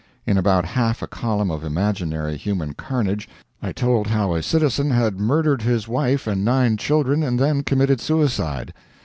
In 0.25 0.35
about 0.35 0.65
half 0.65 1.03
a 1.03 1.07
column 1.07 1.51
of 1.51 1.63
imaginary 1.63 2.35
human 2.35 2.73
carnage 2.73 3.29
I 3.61 3.71
told 3.71 4.07
how 4.07 4.33
a 4.33 4.41
citizen 4.41 4.89
had 4.89 5.19
murdered 5.19 5.61
his 5.61 5.87
wife 5.87 6.25
and 6.25 6.43
nine 6.43 6.75
children, 6.77 7.21
and 7.21 7.37
then 7.37 7.61
committed 7.61 8.01
suicide. 8.01 8.73